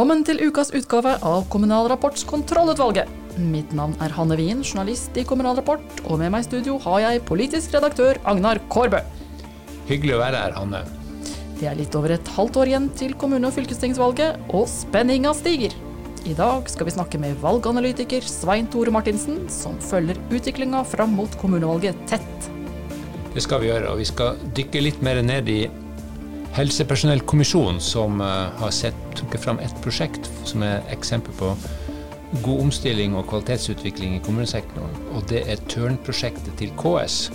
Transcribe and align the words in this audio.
Velkommen 0.00 0.22
til 0.24 0.38
ukas 0.48 0.70
utgave 0.72 1.10
av 1.28 1.42
Kommunal 1.52 1.84
Rapports 1.92 2.22
Kontrollutvalget. 2.24 3.10
Mitt 3.36 3.74
navn 3.76 3.92
er 4.00 4.14
Hanne 4.16 4.38
Wien, 4.38 4.62
journalist 4.64 5.18
i 5.20 5.26
Kommunal 5.28 5.58
Rapport, 5.58 5.82
og 6.06 6.22
med 6.22 6.32
meg 6.32 6.40
i 6.40 6.46
studio 6.46 6.78
har 6.80 7.02
jeg 7.04 7.20
politisk 7.28 7.74
redaktør 7.76 8.16
Agnar 8.32 8.62
Kårbø. 8.72 9.02
Hyggelig 9.90 10.14
å 10.16 10.22
være 10.22 10.40
her, 10.40 10.54
Hanne. 10.56 10.80
Det 11.58 11.68
er 11.68 11.76
litt 11.76 11.98
over 12.00 12.14
et 12.14 12.32
halvt 12.32 12.56
år 12.62 12.70
igjen 12.72 12.88
til 12.96 13.12
kommune- 13.20 13.50
og 13.50 13.52
fylkestingsvalget, 13.58 14.40
og 14.56 14.64
spenninga 14.72 15.34
stiger. 15.36 15.76
I 16.24 16.32
dag 16.38 16.72
skal 16.72 16.88
vi 16.88 16.96
snakke 16.96 17.20
med 17.20 17.36
valganalytiker 17.44 18.24
Svein 18.24 18.72
Tore 18.72 18.96
Martinsen, 18.96 19.50
som 19.52 19.76
følger 19.84 20.16
utviklinga 20.32 20.80
fram 20.88 21.12
mot 21.20 21.36
kommunevalget 21.44 22.00
tett. 22.08 22.50
Det 23.36 23.44
skal 23.44 23.60
vi 23.60 23.68
gjøre, 23.68 23.92
og 23.92 24.00
vi 24.00 24.08
skal 24.08 24.40
dykke 24.56 24.86
litt 24.88 25.04
mer 25.04 25.20
ned 25.20 25.52
i 25.52 25.60
Helsepersonellkommisjonen, 26.56 27.78
som 27.80 28.20
uh, 28.20 28.50
har 28.58 28.72
sett, 28.74 28.96
trukket 29.14 29.44
fram 29.44 29.60
et 29.62 29.74
prosjekt 29.84 30.26
som 30.48 30.64
er 30.66 30.82
eksempel 30.90 31.34
på 31.38 31.52
god 32.42 32.66
omstilling 32.66 33.14
og 33.18 33.28
kvalitetsutvikling 33.30 34.16
i 34.16 34.22
kommunesektoren. 34.26 34.90
Og 35.14 35.26
det 35.30 35.44
er 35.50 35.62
Tørn-prosjektet 35.70 36.52
til 36.58 36.74
KS. 36.80 37.28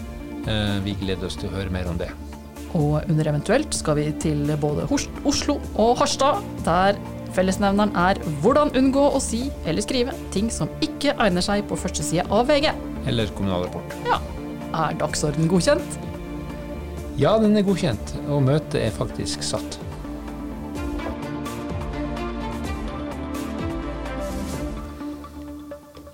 Uh, 0.46 0.82
vi 0.84 0.98
gleder 1.00 1.30
oss 1.30 1.40
til 1.40 1.50
å 1.50 1.56
høre 1.56 1.72
mer 1.72 1.88
om 1.92 2.00
det. 2.02 2.12
Og 2.76 3.00
under 3.08 3.32
eventuelt 3.32 3.76
skal 3.76 4.02
vi 4.02 4.10
til 4.20 4.52
både 4.60 4.88
Oslo 4.92 5.62
og 5.80 5.94
Harstad, 6.02 6.44
der 6.68 7.00
fellesnevneren 7.36 7.96
er 8.00 8.20
hvordan 8.44 8.74
unngå 8.76 9.06
å 9.16 9.22
si 9.24 9.46
eller 9.64 9.84
skrive 9.84 10.16
ting 10.36 10.52
som 10.52 10.72
ikke 10.84 11.16
egner 11.24 11.44
seg 11.44 11.64
på 11.70 11.80
førstesida 11.80 12.28
av 12.28 12.52
VG. 12.52 12.72
Eller 13.08 13.32
Kommunal 13.38 13.68
Rapport. 13.68 13.96
Ja. 14.08 14.20
Er 14.76 15.00
dagsorden 15.00 15.48
godkjent? 15.48 16.00
Ja, 17.16 17.38
den 17.40 17.54
er 17.56 17.64
godkjent, 17.64 18.10
og 18.28 18.42
møtet 18.44 18.76
er 18.76 18.90
faktisk 18.92 19.40
satt. 19.48 19.78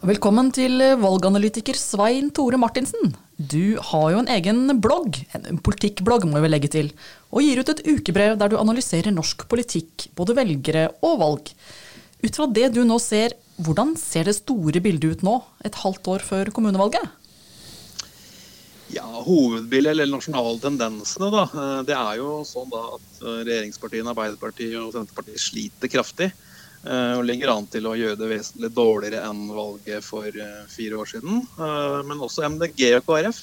Velkommen 0.06 0.52
til 0.54 0.78
valganalytiker 1.02 1.74
Svein 1.80 2.30
Tore 2.38 2.60
Martinsen. 2.62 3.16
Du 3.34 3.80
har 3.90 4.12
jo 4.14 4.20
en 4.22 4.30
egen 4.30 4.76
blogg, 4.78 5.18
en 5.34 5.58
politikkblogg 5.66 6.28
må 6.30 6.44
vi 6.46 6.52
legge 6.54 6.70
til, 6.70 6.92
og 7.34 7.48
gir 7.48 7.64
ut 7.64 7.72
et 7.74 7.82
ukebrev 7.88 8.38
der 8.38 8.54
du 8.54 8.60
analyserer 8.62 9.10
norsk 9.16 9.48
politikk, 9.50 10.12
både 10.14 10.38
velgere 10.38 10.92
og 11.02 11.18
valg. 11.24 11.50
Ut 12.22 12.38
fra 12.38 12.46
det 12.46 12.76
du 12.78 12.84
nå 12.86 13.02
ser, 13.02 13.34
hvordan 13.58 13.96
ser 13.98 14.30
det 14.30 14.38
store 14.38 14.86
bildet 14.86 15.18
ut 15.18 15.26
nå, 15.26 15.40
et 15.66 15.82
halvt 15.82 16.14
år 16.14 16.30
før 16.30 16.54
kommunevalget? 16.54 17.10
Ja, 18.92 19.08
Hovedbildet, 19.25 19.92
eller 19.94 20.09
nasjonale 20.11 20.59
tendensene, 20.59 21.30
da, 21.31 21.44
det 21.88 21.95
er 21.95 22.17
jo 22.20 22.42
sånn 22.47 22.72
da 22.72 22.81
at 22.97 23.22
regjeringspartiene, 23.22 24.11
Arbeiderpartiet 24.11 24.80
og 24.81 24.92
Senterpartiet 24.95 25.39
sliter 25.39 25.92
kraftig. 25.92 26.31
Eh, 26.81 27.14
og 27.14 27.28
ligger 27.30 27.52
an 27.53 27.67
til 27.69 27.86
å 27.86 27.94
gjøre 27.94 28.17
det 28.17 28.28
vesentlig 28.31 28.72
dårligere 28.73 29.22
enn 29.30 29.44
valget 29.53 30.02
for 30.02 30.25
eh, 30.25 30.64
fire 30.72 30.97
år 30.97 31.09
siden. 31.12 31.44
Eh, 31.62 31.97
men 32.09 32.23
også 32.25 32.47
MDG 32.47 32.88
og 32.97 33.06
KrF 33.06 33.42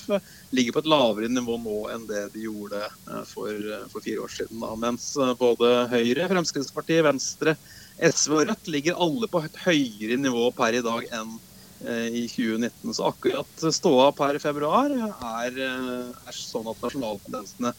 ligger 0.59 0.75
på 0.75 0.83
et 0.83 0.91
lavere 0.91 1.31
nivå 1.31 1.59
nå 1.63 1.77
enn 1.95 2.09
det 2.09 2.25
de 2.35 2.49
gjorde 2.49 2.83
for, 3.31 3.69
for 3.93 4.03
fire 4.03 4.25
år 4.25 4.35
siden. 4.35 4.59
Da. 4.65 4.73
Mens 4.83 5.13
både 5.39 5.71
Høyre, 5.93 6.27
Fremskrittspartiet, 6.33 7.05
Venstre, 7.07 7.55
SV 7.99 8.41
og 8.41 8.49
Rødt 8.51 8.73
ligger 8.75 8.99
alle 9.07 9.31
på 9.31 9.45
et 9.47 9.63
høyere 9.69 10.19
nivå 10.19 10.51
per 10.59 10.75
i 10.75 10.83
dag 10.83 11.07
enn 11.21 11.39
i 11.85 12.25
2019. 12.31 12.95
Så 12.95 13.07
akkurat 13.09 13.67
ståa 13.75 14.11
per 14.17 14.39
februar 14.43 14.91
er, 14.91 15.59
er 15.59 16.35
sånn 16.35 16.69
at 16.71 16.81
nasjonaltendensene 16.83 17.75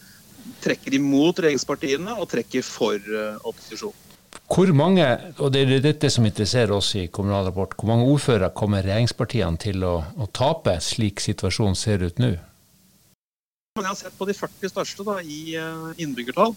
trekker 0.64 0.96
imot 0.96 1.42
regjeringspartiene 1.44 2.16
og 2.16 2.30
trekker 2.32 2.64
for 2.64 3.10
opposisjonen. 3.44 4.06
Hvor 4.50 4.70
mange, 4.74 5.06
og 5.42 5.52
det 5.54 5.62
er 5.62 5.82
dette 5.84 6.10
som 6.10 6.26
interesserer 6.26 6.72
oss 6.74 6.94
i 6.98 7.08
Kommunal 7.14 7.50
Rapport, 7.50 7.76
hvor 7.78 7.90
mange 7.92 8.08
ordførere 8.10 8.50
kommer 8.58 8.86
regjeringspartiene 8.86 9.62
til 9.62 9.86
å, 9.86 9.96
å 10.18 10.28
tape, 10.34 10.76
slik 10.82 11.22
situasjonen 11.22 11.78
ser 11.78 12.06
ut 12.06 12.22
nå? 12.22 12.32
Jeg 13.78 13.86
har 13.86 13.98
sett 13.98 14.18
på 14.18 14.26
de 14.30 14.36
40 14.38 14.74
største 14.74 15.06
da, 15.08 15.20
i 15.22 15.54
innbyggertall. 16.02 16.56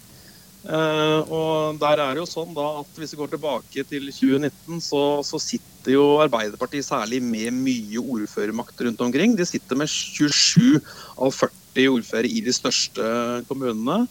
Uh, 0.63 1.21
og 1.27 1.79
der 1.83 1.99
er 1.99 2.15
det 2.15 2.21
jo 2.23 2.29
sånn 2.31 2.53
da 2.55 2.65
at 2.85 2.91
Hvis 2.95 3.17
vi 3.17 3.19
går 3.19 3.33
tilbake 3.33 3.83
til 3.83 4.05
2019, 4.15 4.79
så, 4.79 5.01
så 5.27 5.41
sitter 5.43 5.97
jo 5.97 6.05
Arbeiderpartiet 6.23 6.87
særlig 6.87 7.19
med 7.25 7.51
mye 7.57 8.03
ordførermakt 8.03 8.85
rundt 8.87 9.03
omkring. 9.03 9.35
De 9.39 9.47
sitter 9.49 9.81
med 9.81 9.91
27 9.91 10.79
av 11.19 11.35
40 11.35 11.89
ordførere 11.97 12.31
i 12.31 12.45
de 12.47 12.55
største 12.55 13.09
kommunene. 13.49 14.05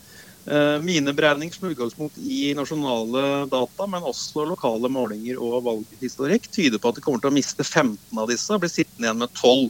Eh, 0.46 0.82
mine 0.82 1.14
beregninger 1.14 1.54
som 1.54 1.70
utgangspunkt 1.70 2.18
i 2.18 2.50
nasjonale 2.58 3.46
data, 3.52 3.86
men 3.86 4.08
også 4.10 4.48
lokale 4.50 4.90
målinger 4.90 5.38
og 5.38 5.60
valghistorikk, 5.68 6.48
tyder 6.50 6.82
på 6.82 6.90
at 6.90 6.98
de 6.98 7.04
kommer 7.06 7.22
til 7.22 7.30
å 7.30 7.36
miste 7.36 7.64
15 7.64 8.18
av 8.18 8.30
disse 8.32 8.50
og 8.50 8.64
bli 8.64 8.72
sittende 8.74 9.06
igjen 9.06 9.22
med 9.22 9.36
12 9.38 9.70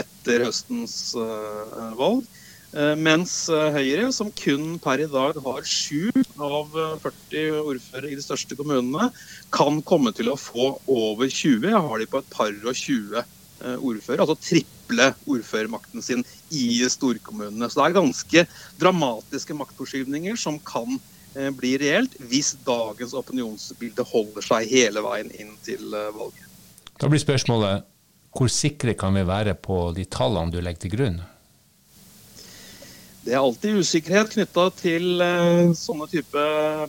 etter 0.00 0.46
høstens 0.48 0.96
uh, 1.20 1.92
valg. 2.00 2.24
Uh, 2.76 2.92
mens 3.00 3.46
uh, 3.48 3.70
Høyre, 3.72 4.10
som 4.12 4.28
kun 4.36 4.76
per 4.84 5.00
i 5.00 5.08
dag 5.08 5.38
har 5.40 5.64
7 5.64 6.12
av 6.36 6.76
40 7.00 7.62
ordførere 7.62 8.12
i 8.12 8.18
de 8.18 8.24
største 8.24 8.58
kommunene, 8.58 9.08
kan 9.54 9.80
komme 9.88 10.12
til 10.16 10.28
å 10.28 10.36
få 10.36 10.74
over 10.84 11.30
20. 11.30 11.70
Jeg 11.72 11.86
har 11.88 12.02
de 12.02 12.10
på 12.12 12.20
et 12.20 12.30
par 12.36 12.52
og 12.52 12.76
20 12.76 13.24
ordførere. 13.80 14.20
Altså 14.26 14.36
triple 14.36 15.14
ordførermakten 15.26 16.02
sin 16.02 16.24
i 16.50 16.84
storkommunene. 16.88 17.68
Så 17.70 17.80
det 17.80 17.86
er 17.86 17.98
ganske 17.98 18.46
dramatiske 18.80 19.54
maktforskyvninger 19.54 20.36
som 20.36 20.58
kan 20.58 20.98
eh, 21.34 21.50
bli 21.50 21.76
reelt 21.82 22.16
hvis 22.30 22.54
dagens 22.66 23.14
opinionsbilde 23.14 24.06
holder 24.06 24.46
seg 24.46 24.70
hele 24.70 25.02
veien 25.04 25.30
inn 25.34 25.54
til 25.66 25.92
eh, 25.94 26.12
valget. 26.14 26.44
Da 27.00 27.10
blir 27.10 27.20
spørsmålet 27.20 27.86
hvor 28.36 28.52
sikre 28.52 28.92
kan 28.98 29.16
vi 29.16 29.24
være 29.24 29.56
på 29.56 29.90
de 29.96 30.04
tallene 30.12 30.52
du 30.52 30.60
legger 30.60 30.86
til 30.86 30.92
grunn? 30.92 31.22
Det 33.26 33.34
er 33.34 33.42
alltid 33.42 33.80
usikkerhet 33.82 34.28
knytta 34.36 34.68
til 34.78 35.18
uh, 35.18 35.72
sånne 35.74 36.06
type 36.12 36.42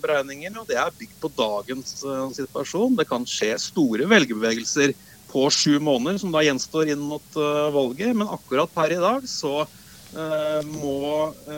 beregninger. 0.03 0.53
og 0.61 0.67
Det 0.69 0.77
er 0.77 0.93
bygd 0.93 1.15
på 1.23 1.31
dagens 1.33 1.95
uh, 2.05 2.27
situasjon. 2.35 2.93
Det 2.99 3.07
kan 3.09 3.25
skje 3.25 3.55
store 3.61 4.05
velgerbevegelser 4.11 4.93
på 5.33 5.47
sju 5.49 5.79
måneder, 5.81 6.19
som 6.21 6.35
da 6.35 6.43
gjenstår 6.45 6.93
inn 6.93 7.01
mot 7.01 7.39
uh, 7.41 7.73
valget. 7.73 8.13
Men 8.13 8.29
akkurat 8.29 8.69
per 8.77 8.93
i 8.93 9.01
dag 9.01 9.25
så 9.29 9.65
må 10.63 10.93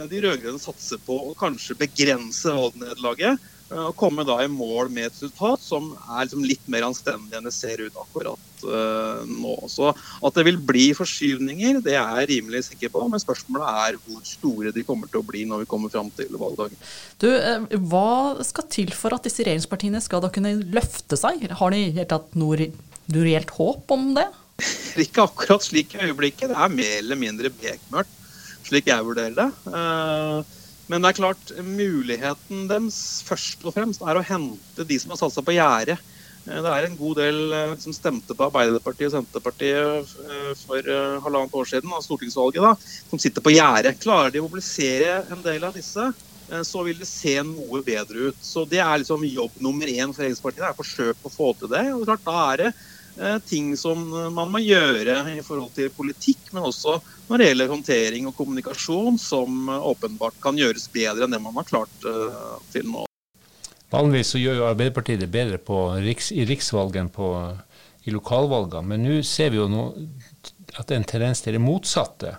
de 0.09 0.19
rød-grønne 0.23 0.57
satse 0.57 0.97
på 1.06 1.13
å 1.29 1.35
kanskje 1.38 1.75
begrense 1.78 2.50
valgnederlaget. 2.50 3.38
Og 3.69 3.96
komme 4.00 4.25
da 4.25 4.40
i 4.41 4.50
mål 4.50 4.90
med 4.90 5.09
et 5.09 5.18
resultat 5.18 5.62
som 5.62 5.91
er 6.09 6.25
liksom 6.25 6.46
litt 6.47 6.69
mer 6.72 6.88
anstendig 6.88 7.38
enn 7.38 7.46
det 7.46 7.53
ser 7.53 7.84
ut 7.84 8.00
akkurat 8.02 8.50
nå. 9.30 9.53
Så 9.72 9.91
at 9.91 10.35
det 10.35 10.46
vil 10.47 10.57
bli 10.57 10.90
forskyvninger, 10.97 11.80
det 11.85 11.96
er 11.96 12.22
jeg 12.22 12.30
rimelig 12.34 12.66
sikker 12.69 12.91
på. 12.94 13.06
Men 13.12 13.22
spørsmålet 13.22 13.69
er 13.85 14.00
hvor 14.03 14.24
store 14.28 14.74
de 14.75 14.84
kommer 14.88 15.12
til 15.12 15.22
å 15.22 15.28
bli 15.28 15.46
når 15.47 15.63
vi 15.63 15.69
kommer 15.69 15.94
fram 15.94 16.09
til 16.18 16.34
valgdagen. 16.40 16.75
Du, 17.22 17.30
hva 17.91 18.41
skal 18.47 18.68
til 18.74 18.94
for 18.97 19.16
at 19.16 19.28
disse 19.28 19.46
regjeringspartiene 19.46 20.01
skal 20.03 20.24
da 20.25 20.31
kunne 20.34 20.57
løfte 20.74 21.19
seg? 21.19 21.46
Har 21.62 21.75
de 21.75 21.86
helt 22.00 22.12
tatt 22.12 22.36
noe 22.40 22.72
du 23.09 23.19
reelt 23.24 23.53
håp 23.57 23.91
om 23.96 24.13
det? 24.18 24.28
Ikke 25.06 25.28
akkurat 25.28 25.66
slik 25.66 25.96
i 25.96 26.03
øyeblikket. 26.07 26.50
Det 26.51 26.57
er 26.57 26.74
mer 26.74 26.96
eller 27.00 27.19
mindre 27.19 27.51
bekmørkt, 27.53 28.16
slik 28.68 28.90
jeg 28.90 29.06
vurderer 29.06 29.38
det. 29.38 29.51
Eh, 29.72 30.56
men 30.89 31.03
det 31.03 31.11
er 31.11 31.19
klart, 31.19 31.51
muligheten 31.63 32.67
deres 32.69 33.00
først 33.27 33.66
og 33.66 33.75
fremst 33.75 34.05
er 34.05 34.17
å 34.17 34.25
hente 34.25 34.85
de 34.89 34.97
som 35.01 35.13
har 35.13 35.22
satt 35.22 35.35
seg 35.35 35.45
på 35.47 35.55
gjerdet. 35.55 36.00
Eh, 36.47 36.61
det 36.66 36.72
er 36.73 36.88
en 36.88 36.97
god 37.00 37.19
del 37.22 37.53
eh, 37.55 37.75
som 37.83 37.95
stemte 37.95 38.36
på 38.36 38.47
Arbeiderpartiet 38.47 39.12
og 39.12 39.19
Senterpartiet 39.19 40.15
for 40.63 40.94
halvannet 41.25 41.59
år 41.62 41.69
siden, 41.69 41.94
av 41.94 42.06
stortingsvalget, 42.06 42.65
da, 42.65 42.74
som 43.12 43.21
sitter 43.21 43.45
på 43.45 43.53
gjerdet. 43.53 44.00
Klarer 44.01 44.33
de 44.33 44.41
å 44.41 44.47
mobilisere 44.50 45.21
en 45.30 45.45
del 45.45 45.69
av 45.69 45.77
disse, 45.77 46.09
så 46.65 46.81
vil 46.81 46.97
det 46.97 47.06
se 47.06 47.35
noe 47.45 47.83
bedre 47.85 48.31
ut. 48.31 48.38
Så 48.42 48.63
Det 48.65 48.80
er 48.81 48.95
liksom 48.97 49.21
jobb 49.30 49.59
nummer 49.62 49.85
én 49.85 50.09
for 50.09 50.24
regjeringspartiet. 50.24 50.63
Det 50.63 50.65
er 50.71 50.74
å 50.74 50.80
forsøke 50.80 51.30
å 51.30 51.33
få 51.35 51.51
til 51.59 51.69
det. 51.69 51.83
og 51.94 52.07
klart, 52.09 52.25
Da 52.25 52.39
er 52.47 52.63
det 52.63 52.71
Eh, 52.74 52.99
ting 53.50 53.73
som 53.77 54.00
man 54.33 54.51
må 54.51 54.61
gjøre 54.63 55.21
i 55.33 55.41
forhold 55.44 55.73
til 55.75 55.89
politikk, 55.91 56.51
men 56.53 56.67
også 56.69 56.97
når 57.29 57.41
det 57.41 57.47
gjelder 57.50 57.69
håndtering 57.73 58.27
og 58.29 58.35
kommunikasjon, 58.38 59.19
som 59.21 59.69
åpenbart 59.69 60.39
kan 60.41 60.57
gjøres 60.57 60.88
bedre 60.94 61.27
enn 61.27 61.35
det 61.35 61.41
man 61.44 61.57
har 61.59 61.67
klart 61.69 62.09
eh, 62.09 62.57
til 62.73 62.89
nå. 62.89 63.06
Vanligvis 63.94 64.33
så 64.33 64.41
gjør 64.41 64.59
jo 64.59 64.67
Arbeiderpartiet 64.69 65.21
det 65.21 65.31
bedre 65.33 65.59
riks, 66.06 66.31
i 66.31 66.45
riksvalgen 66.45 67.09
på, 67.13 67.29
i 68.06 68.13
lokalvalgene, 68.13 68.85
men 68.85 69.06
nå 69.06 69.21
ser 69.25 69.53
vi 69.53 69.61
jo 69.61 69.69
nå 69.69 69.85
at 70.77 70.88
det 70.88 70.95
er 70.95 71.01
en 71.01 71.09
tendens 71.09 71.41
til 71.41 71.57
det 71.57 71.61
motsatte. 71.61 72.35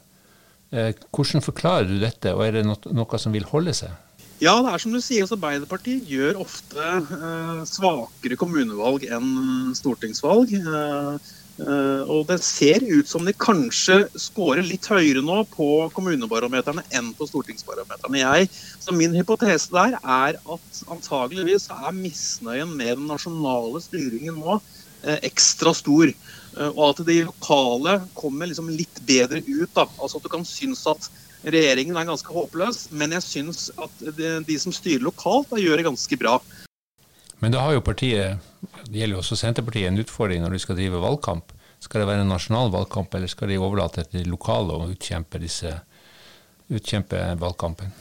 Eh, 0.70 0.92
hvordan 1.10 1.42
forklarer 1.42 1.90
du 1.90 1.98
dette, 2.02 2.34
og 2.34 2.44
er 2.46 2.58
det 2.58 2.66
noe 2.66 3.18
som 3.22 3.34
vil 3.34 3.46
holde 3.50 3.74
seg? 3.74 3.94
Ja, 4.40 4.54
det 4.64 4.70
er 4.72 4.80
som 4.80 4.94
du 4.94 5.02
sier. 5.04 5.26
Altså, 5.26 5.36
Arbeiderpartiet 5.36 6.06
gjør 6.08 6.38
ofte 6.40 6.80
eh, 6.80 7.60
svakere 7.68 8.38
kommunevalg 8.40 9.04
enn 9.12 9.74
stortingsvalg. 9.76 10.54
Eh, 10.56 11.28
eh, 11.60 12.08
og 12.08 12.24
det 12.30 12.38
ser 12.46 12.86
ut 12.88 13.10
som 13.10 13.28
de 13.28 13.34
kanskje 13.36 13.98
scorer 14.16 14.64
litt 14.64 14.88
høyere 14.88 15.20
nå 15.20 15.42
på 15.52 15.68
kommunebarometerne 15.92 16.86
enn 16.96 17.12
på 17.18 17.28
stortingsbarometerne. 17.28 18.22
Jeg, 18.22 18.48
så 18.80 18.96
Min 18.96 19.18
hypotese 19.18 19.68
der 19.76 19.98
er 20.00 20.40
at 20.40 20.82
antageligvis 20.88 21.68
er 21.76 21.92
misnøyen 22.00 22.72
med 22.80 22.96
den 22.96 23.10
nasjonale 23.12 23.84
styringen 23.84 24.40
nå 24.40 24.56
uh, 24.56 25.18
ekstra 25.20 25.76
stor. 25.76 26.08
Uh, 26.56 26.70
og 26.70 26.84
at 26.94 27.04
de 27.12 27.26
lokale 27.28 28.00
kommer 28.16 28.48
liksom 28.48 28.72
litt 28.72 29.04
bedre 29.04 29.44
ut. 29.44 29.68
Da. 29.76 29.84
Altså 30.00 30.16
at 30.16 30.24
du 30.24 30.32
kan 30.32 30.48
synes 30.48 30.88
at 30.88 31.12
regjeringen 31.44 31.96
er 31.96 32.08
ganske 32.08 32.34
håpløs, 32.34 32.88
men 32.92 33.14
jeg 33.16 33.26
syns 33.26 33.70
at 33.80 34.02
de, 34.16 34.58
som 34.60 34.74
styrer 34.74 35.04
lokalt, 35.04 35.54
gjør 35.56 35.80
det 35.80 35.86
ganske 35.88 36.18
bra. 36.20 36.36
Men 37.40 37.54
da 37.54 37.62
har 37.64 37.78
jo 37.78 37.84
partiet, 37.84 38.40
det 38.84 39.00
gjelder 39.00 39.16
jo 39.16 39.22
også 39.22 39.38
Senterpartiet, 39.40 39.88
en 39.88 40.02
utfordring 40.02 40.44
når 40.44 40.56
de 40.56 40.62
skal 40.66 40.76
drive 40.76 41.00
valgkamp. 41.00 41.54
Skal 41.80 42.02
det 42.02 42.10
være 42.10 42.26
en 42.26 42.34
nasjonal 42.34 42.72
valgkamp, 42.74 43.14
eller 43.16 43.30
skal 43.32 43.48
de 43.48 43.60
overlate 43.60 44.04
til 44.04 44.20
de 44.20 44.28
lokale 44.28 44.76
å 44.76 44.90
utkjempe, 44.92 45.40
disse, 45.40 45.72
utkjempe 46.68 47.22
valgkampen? 47.40 47.94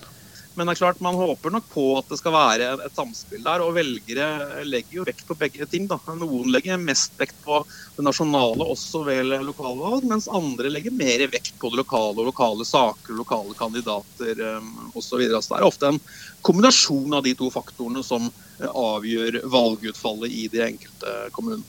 Men 0.59 0.67
det 0.67 0.73
er 0.73 0.79
klart, 0.81 0.97
man 0.99 1.15
håper 1.15 1.53
nok 1.55 1.67
på 1.71 1.83
at 1.95 2.09
det 2.11 2.17
skal 2.19 2.33
være 2.35 2.65
et 2.83 2.95
samspill 2.97 3.45
der. 3.45 3.61
Og 3.63 3.77
velgere 3.77 4.65
legger 4.67 4.97
jo 4.97 5.05
vekt 5.07 5.23
på 5.29 5.37
begge 5.39 5.63
ting. 5.71 5.85
Da. 5.87 5.95
Noen 6.19 6.49
legger 6.51 6.75
mest 6.81 7.15
vekt 7.15 7.37
på 7.45 7.61
det 7.95 8.03
nasjonale 8.03 8.67
også 8.67 9.05
ved 9.07 9.31
lokalvalg, 9.47 10.03
mens 10.11 10.27
andre 10.27 10.67
legger 10.73 10.91
mer 10.99 11.23
vekt 11.31 11.55
på 11.61 11.71
det 11.71 11.79
lokale 11.79 12.19
og 12.19 12.27
lokale 12.33 12.67
saker, 12.67 13.15
lokale 13.15 13.55
kandidater 13.55 14.43
um, 14.59 14.91
osv. 14.91 15.23
Så, 15.23 15.39
så 15.39 15.55
det 15.55 15.61
er 15.61 15.69
ofte 15.71 15.93
en 15.93 16.03
kombinasjon 16.43 17.15
av 17.15 17.23
de 17.23 17.37
to 17.39 17.47
faktorene 17.55 18.03
som 18.03 18.27
uh, 18.27 18.69
avgjør 18.69 19.39
valgutfallet 19.47 20.39
i 20.43 20.49
de 20.51 20.65
enkelte 20.67 21.19
kommunene. 21.35 21.63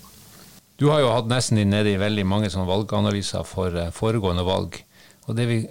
Du 0.82 0.88
har 0.90 1.04
jo 1.04 1.14
hatt 1.14 1.30
nesten 1.30 1.62
nede 1.62 1.94
i 1.94 2.00
veldig 2.00 2.26
mange 2.26 2.50
valganalyser 2.50 3.46
for 3.46 3.70
uh, 3.70 3.92
foregående 3.94 4.42
valg. 4.50 4.82
og 5.28 5.36
det 5.38 5.46
vi 5.46 5.66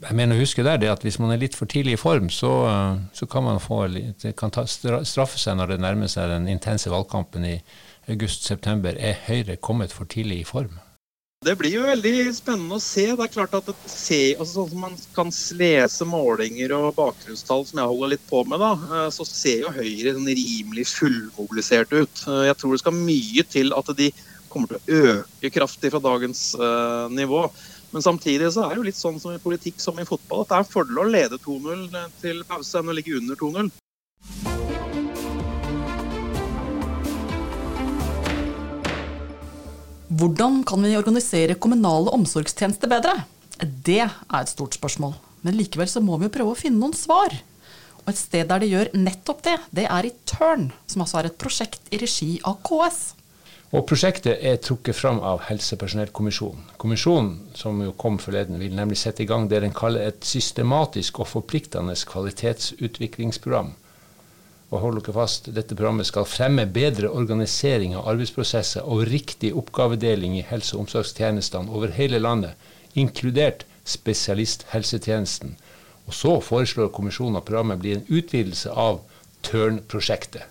jeg 0.00 0.16
mener 0.16 0.36
å 0.36 0.40
huske 0.40 0.64
der, 0.64 0.80
det 0.80 0.90
at 0.92 1.04
hvis 1.04 1.18
man 1.20 1.32
er 1.34 1.40
litt 1.42 1.56
for 1.58 1.68
tidlig 1.70 1.98
i 1.98 2.00
form, 2.00 2.30
så, 2.32 2.52
så 3.12 3.26
kan 3.30 3.44
man 3.44 3.60
få 3.60 3.82
det 3.92 4.34
kan 4.40 4.52
ta, 4.54 4.64
straffe 4.66 5.40
seg 5.40 5.58
når 5.58 5.74
det 5.74 5.80
nærmer 5.84 6.08
seg 6.10 6.32
den 6.32 6.48
intense 6.48 6.92
valgkampen 6.92 7.44
i 7.44 7.56
august-september. 8.10 8.96
Er 8.96 9.18
Høyre 9.26 9.58
kommet 9.60 9.92
for 9.92 10.08
tidlig 10.08 10.40
i 10.40 10.48
form? 10.48 10.78
Det 11.40 11.54
blir 11.56 11.72
jo 11.72 11.86
veldig 11.88 12.34
spennende 12.36 12.76
å 12.76 12.82
se. 12.84 13.06
Det 13.16 13.24
er 13.24 13.30
klart 13.32 13.54
at 13.56 13.68
se, 13.88 14.34
altså 14.34 14.66
Sånn 14.66 14.74
som 14.74 14.82
man 14.84 14.96
kan 15.14 15.30
lese 15.56 16.04
målinger 16.04 16.74
og 16.76 16.90
bakgrunnstall 16.98 17.64
som 17.64 17.80
jeg 17.80 17.92
holder 17.92 18.12
litt 18.12 18.26
på 18.28 18.42
med, 18.44 18.60
da, 18.60 18.74
eh, 18.76 19.06
så 19.14 19.24
ser 19.24 19.62
jo 19.62 19.72
Høyre 19.72 20.12
sånn 20.18 20.28
rimelig 20.28 20.84
fullmobilisert 20.90 21.94
ut. 21.96 22.26
Eh, 22.26 22.42
jeg 22.50 22.58
tror 22.60 22.76
det 22.76 22.82
skal 22.82 22.98
mye 22.98 23.46
til 23.56 23.72
at 23.72 23.88
de 23.96 24.10
kommer 24.52 24.68
til 24.68 24.80
å 24.82 25.06
øke 25.14 25.52
kraftig 25.54 25.92
fra 25.94 26.02
dagens 26.02 26.42
uh, 26.58 27.06
nivå. 27.14 27.44
Men 27.90 28.02
samtidig 28.02 28.52
så 28.54 28.64
er 28.64 28.74
det 28.74 28.78
jo 28.78 28.86
litt 28.86 28.98
sånn 28.98 29.18
som 29.18 29.34
i 29.34 29.42
politikk 29.42 29.80
som 29.82 29.98
i 29.98 30.06
fotball, 30.06 30.44
at 30.44 30.50
det 30.50 30.58
er 30.58 30.64
en 30.64 30.72
fordel 30.72 31.00
å 31.02 31.08
lede 31.10 31.40
2-0 31.42 31.88
til 32.22 32.44
pause 32.46 32.78
enn 32.78 32.92
å 32.92 32.94
ligge 32.94 33.16
under 33.18 33.38
2-0. 33.40 33.70
Hvordan 40.20 40.62
kan 40.66 40.82
vi 40.86 40.96
organisere 40.98 41.58
kommunale 41.58 42.12
omsorgstjenester 42.14 42.90
bedre? 42.90 43.24
Det 43.58 44.02
er 44.04 44.40
et 44.40 44.50
stort 44.50 44.78
spørsmål. 44.78 45.14
Men 45.42 45.56
likevel 45.56 45.88
så 45.90 46.02
må 46.04 46.18
vi 46.20 46.28
jo 46.28 46.34
prøve 46.34 46.54
å 46.54 46.58
finne 46.58 46.78
noen 46.78 46.94
svar. 46.94 47.34
Og 48.02 48.10
et 48.12 48.18
sted 48.18 48.48
der 48.50 48.62
de 48.62 48.70
gjør 48.70 48.90
nettopp 48.96 49.42
det, 49.46 49.56
det 49.74 49.86
er 49.90 50.06
i 50.06 50.12
Tørn, 50.28 50.70
som 50.86 51.02
altså 51.04 51.20
er 51.20 51.30
et 51.30 51.40
prosjekt 51.40 51.90
i 51.90 52.00
regi 52.02 52.36
av 52.46 52.60
KS. 52.66 53.00
Og 53.70 53.84
Prosjektet 53.86 54.40
er 54.42 54.56
trukket 54.58 54.96
fram 54.98 55.20
av 55.22 55.44
Helsepersonellkommisjonen. 55.46 56.72
Kommisjonen 56.74 57.36
som 57.54 57.78
jo 57.84 57.92
kom 57.94 58.16
forleden, 58.18 58.58
vil 58.58 58.74
nemlig 58.74 58.98
sette 58.98 59.22
i 59.22 59.28
gang 59.30 59.46
det 59.46 59.60
den 59.62 59.76
kaller 59.76 60.08
et 60.08 60.26
systematisk 60.26 61.20
og 61.22 61.28
forpliktende 61.30 61.94
kvalitetsutviklingsprogram. 61.94 63.70
Og 64.70 64.82
hold 64.82 64.98
dere 64.98 65.14
fast, 65.14 65.52
Dette 65.54 65.78
programmet 65.78 66.10
skal 66.10 66.26
fremme 66.26 66.66
bedre 66.66 67.14
organisering 67.14 67.94
av 67.94 68.10
arbeidsprosesser 68.10 68.82
og 68.82 69.06
riktig 69.06 69.54
oppgavedeling 69.54 70.36
i 70.38 70.46
helse- 70.50 70.74
og 70.74 70.88
omsorgstjenestene 70.88 71.70
over 71.70 71.94
hele 71.94 72.18
landet, 72.18 72.58
inkludert 72.94 73.66
spesialisthelsetjenesten. 73.86 75.54
Og 76.06 76.14
Så 76.14 76.40
foreslår 76.40 76.90
kommisjonen 76.90 77.38
at 77.38 77.46
programmet 77.46 77.78
blir 77.78 77.98
en 77.98 78.06
utvidelse 78.08 78.70
av 78.70 79.04
Tørn-prosjektet. 79.46 80.42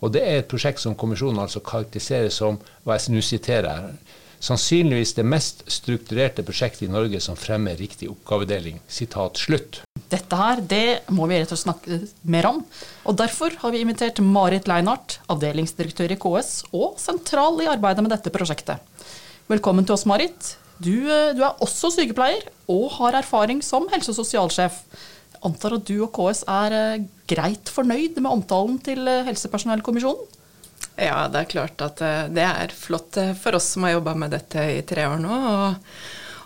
Og 0.00 0.12
det 0.14 0.22
er 0.22 0.40
et 0.40 0.50
prosjekt 0.50 0.82
som 0.82 0.96
kommisjonen 0.98 1.42
altså 1.42 1.62
karakteriserer 1.64 2.30
som 2.32 2.60
hva 2.84 2.98
jeg 2.98 3.14
nå 3.14 3.22
siterer 3.24 3.92
sannsynligvis 4.40 5.14
det 5.16 5.24
mest 5.26 5.64
strukturerte 5.72 6.44
prosjektet 6.46 6.86
i 6.86 6.92
Norge 6.92 7.20
som 7.22 7.36
fremmer 7.38 7.78
riktig 7.78 8.08
oppgavedeling. 8.10 8.78
Sitat 8.86 9.40
slutt. 9.40 9.80
Dette 10.08 10.38
her, 10.38 10.62
det 10.62 11.10
må 11.14 11.26
vi 11.28 11.40
rett 11.40 11.52
og 11.52 11.58
slett 11.58 11.66
snakke 11.66 11.98
mer 12.30 12.48
om. 12.52 12.62
Og 13.10 13.18
derfor 13.18 13.56
har 13.62 13.74
vi 13.74 13.82
invitert 13.82 14.22
Marit 14.24 14.70
Leinart, 14.70 15.18
avdelingsdirektør 15.32 16.14
i 16.14 16.20
KS 16.22 16.52
og 16.70 16.96
sentral 17.02 17.60
i 17.64 17.68
arbeidet 17.70 18.04
med 18.06 18.14
dette 18.14 18.32
prosjektet. 18.34 18.80
Velkommen 19.50 19.86
til 19.88 19.96
oss, 19.96 20.06
Marit. 20.08 20.54
Du, 20.78 20.94
eh, 21.10 21.34
du 21.34 21.42
er 21.42 21.58
også 21.64 21.90
sykepleier 21.90 22.46
og 22.70 22.92
har 23.00 23.18
erfaring 23.18 23.62
som 23.64 23.88
helse- 23.90 24.12
og 24.14 24.20
sosialsjef 24.20 24.84
antar 25.46 25.78
at 25.78 25.86
du 25.88 25.96
og 26.04 26.12
KS 26.16 26.44
er 26.50 26.76
eh, 26.76 27.06
greit 27.30 27.70
fornøyd 27.72 28.18
med 28.20 28.30
omtalen 28.30 28.78
til 28.84 29.06
eh, 29.08 29.24
Helsepersonellkommisjonen? 29.28 30.36
Ja, 30.98 31.26
det 31.30 31.40
er 31.44 31.50
klart 31.52 31.82
at 31.84 32.02
eh, 32.02 32.24
det 32.34 32.46
er 32.46 32.74
flott 32.74 33.18
for 33.40 33.58
oss 33.58 33.72
som 33.74 33.86
har 33.86 33.96
jobba 33.96 34.16
med 34.18 34.34
dette 34.34 34.64
i 34.78 34.82
tre 34.86 35.06
år 35.10 35.20
nå. 35.22 35.38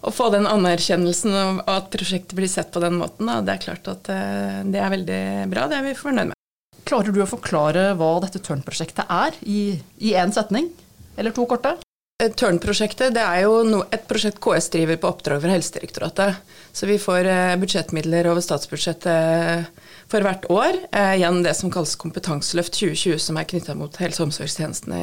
Å 0.02 0.10
få 0.10 0.28
den 0.34 0.48
anerkjennelsen 0.50 1.34
og 1.38 1.60
at 1.70 1.92
prosjektet 1.92 2.34
blir 2.34 2.50
sett 2.50 2.72
på 2.74 2.82
den 2.82 2.96
måten, 2.98 3.30
det 3.46 3.54
er 3.54 3.62
klart 3.62 3.86
at 3.86 4.08
det 4.10 4.80
er 4.80 4.90
veldig 4.90 5.20
bra. 5.52 5.68
Det 5.70 5.78
er 5.78 5.86
vi 5.86 5.94
fornøyd 5.94 6.32
med. 6.32 6.38
Klarer 6.82 7.14
du 7.14 7.20
å 7.22 7.30
forklare 7.30 7.92
hva 7.94 8.16
dette 8.24 8.42
Tørn-prosjektet 8.42 9.06
er, 9.06 9.38
i 9.46 9.78
én 10.10 10.34
setning? 10.34 10.72
Eller 11.14 11.30
to 11.36 11.46
korte? 11.46 11.76
Tørn-prosjektet 12.22 13.16
det 13.16 13.22
er 13.22 13.40
jo 13.42 13.80
et 13.90 14.04
prosjekt 14.06 14.38
KS 14.42 14.68
driver 14.70 14.98
på 15.00 15.08
oppdrag 15.10 15.40
for 15.42 15.50
Helsedirektoratet. 15.50 16.36
Så 16.70 16.86
vi 16.86 16.98
får 17.02 17.26
eh, 17.26 17.54
budsjettmidler 17.58 18.28
over 18.30 18.44
statsbudsjettet 18.44 19.80
for 20.12 20.22
hvert 20.22 20.44
år 20.52 20.76
eh, 20.94 21.16
gjennom 21.18 21.42
det 21.42 21.54
som 21.58 21.72
kalles 21.72 21.96
Kompetanseløft 21.98 22.76
2020, 22.78 23.18
som 23.18 23.40
er 23.40 23.48
knytta 23.50 23.74
mot 23.78 23.98
helse- 23.98 24.22
og 24.22 24.28
omsorgstjenestene 24.28 25.00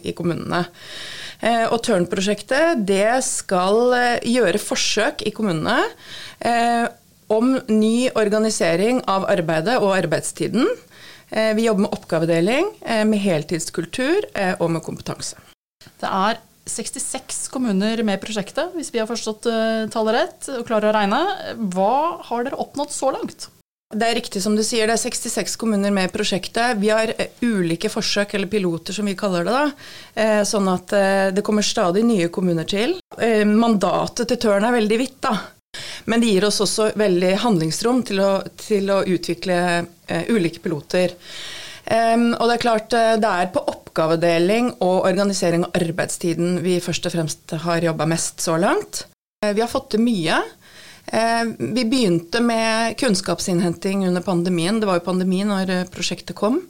i, 0.00 0.14
kommunene. 0.16 0.62
Eh, 1.44 1.66
og 1.68 1.82
Tørn-prosjektet 1.84 2.86
det 2.88 3.20
skal 3.26 3.92
gjøre 4.24 4.62
forsøk 4.62 5.26
i 5.28 5.34
kommunene 5.34 5.82
om 7.32 7.52
ny 7.68 8.08
organisering 8.18 9.02
av 9.08 9.28
arbeidet 9.30 9.76
og 9.80 9.92
arbeidstiden. 9.94 10.66
Vi 11.32 11.64
jobber 11.64 11.86
med 11.86 11.94
oppgavedeling, 11.96 12.66
med 13.08 13.22
heltidskultur 13.22 14.26
og 14.58 14.66
med 14.74 14.84
kompetanse. 14.84 15.38
Det 16.02 16.10
er 16.10 16.40
66 16.66 17.48
kommuner 17.48 18.02
med 18.06 18.20
prosjektet, 18.22 18.70
hvis 18.76 18.92
vi 18.94 19.00
har 19.02 19.08
forstått 19.10 19.48
uh, 19.50 19.88
tallet 19.90 20.14
rett 20.14 20.50
og 20.54 20.66
klarer 20.68 20.92
å 20.92 20.94
regne. 20.94 21.20
Hva 21.74 22.22
har 22.28 22.46
dere 22.46 22.60
oppnådd 22.62 22.92
så 22.94 23.10
langt? 23.14 23.48
Det 23.92 24.06
er 24.08 24.16
riktig 24.16 24.40
som 24.40 24.54
du 24.56 24.62
sier, 24.64 24.86
det 24.88 24.94
er 24.94 25.02
66 25.02 25.58
kommuner 25.60 25.92
med 25.92 26.12
prosjektet. 26.14 26.78
Vi 26.80 26.92
har 26.94 27.10
uh, 27.18 27.24
ulike 27.42 27.90
forsøk, 27.92 28.36
eller 28.38 28.50
piloter 28.52 28.94
som 28.94 29.10
vi 29.10 29.16
kaller 29.18 29.48
det. 29.48 29.56
da, 29.56 29.64
uh, 30.22 30.44
Sånn 30.48 30.70
at 30.70 30.94
det 31.34 31.44
kommer 31.46 31.66
stadig 31.66 32.04
nye 32.06 32.30
kommuner 32.32 32.68
til. 32.68 32.94
Mandatet 33.48 34.30
til 34.30 34.40
Tørn 34.46 34.68
er 34.68 34.76
veldig 34.78 35.00
vidt, 35.00 35.18
da. 35.24 35.34
Men 36.06 36.22
det 36.22 36.30
gir 36.30 36.44
oss 36.46 36.60
også 36.62 36.92
veldig 37.00 37.32
handlingsrom 37.42 38.02
til 38.06 38.20
å, 38.22 38.30
til 38.60 38.90
å 38.92 39.02
utvikle 39.08 39.58
ulike 40.28 40.60
piloter. 40.60 41.14
Um, 41.82 42.28
og 42.38 42.46
det 42.46 42.54
er 42.54 42.62
klart, 42.62 42.92
det 42.92 43.28
er 43.28 43.48
på 43.52 43.64
oppgavedeling 43.72 44.74
og 44.80 45.08
organisering 45.08 45.66
av 45.66 45.74
arbeidstiden 45.76 46.60
vi 46.64 46.78
først 46.80 47.08
og 47.08 47.16
fremst 47.16 47.56
har 47.64 47.84
jobba 47.84 48.06
mest 48.08 48.40
så 48.40 48.56
langt. 48.60 49.06
Eh, 49.42 49.54
vi 49.54 49.60
har 49.60 49.70
fått 49.70 49.92
til 49.94 50.02
mye. 50.04 50.40
Eh, 51.06 51.44
vi 51.58 51.84
begynte 51.84 52.40
med 52.40 52.96
kunnskapsinnhenting 52.98 54.06
under 54.08 54.22
pandemien. 54.22 54.80
Det 54.80 54.86
var 54.86 55.00
jo 55.00 55.08
pandemi 55.10 55.42
når 55.44 55.70
eh, 55.70 55.88
prosjektet 55.90 56.36
kom. 56.38 56.62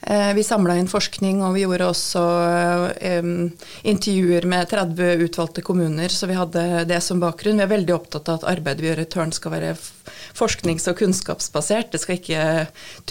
Vi 0.00 0.40
samla 0.40 0.78
inn 0.80 0.86
forskning, 0.88 1.42
og 1.44 1.58
vi 1.58 1.66
gjorde 1.66 1.90
også 1.90 2.20
intervjuer 3.84 4.46
med 4.48 4.70
30 4.70 5.26
utvalgte 5.26 5.60
kommuner, 5.60 6.08
så 6.08 6.24
vi 6.24 6.38
hadde 6.38 6.86
det 6.88 7.02
som 7.04 7.20
bakgrunn. 7.20 7.60
Vi 7.60 7.66
er 7.66 7.72
veldig 7.74 7.92
opptatt 7.98 8.30
av 8.32 8.38
at 8.38 8.46
arbeidet 8.48 8.80
vi 8.80 8.88
gjør 8.88 9.02
i 9.04 9.08
Tørn 9.12 9.36
skal 9.36 9.52
være 9.58 9.74
forsknings- 9.76 10.88
og 10.88 10.96
kunnskapsbasert. 11.02 11.92
Det 11.92 12.00
skal 12.00 12.16
ikke 12.16 12.48